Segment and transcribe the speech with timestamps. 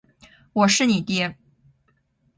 [0.53, 1.37] 我是你爹！